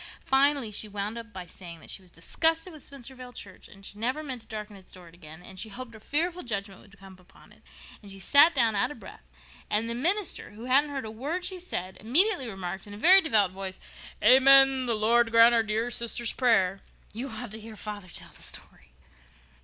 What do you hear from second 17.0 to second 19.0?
You ought to hear father tell the story."